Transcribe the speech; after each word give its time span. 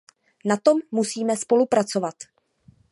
Na 0.45 0.57
tom 0.57 0.77
musíme 0.91 1.37
spolupracovat. 1.37 2.13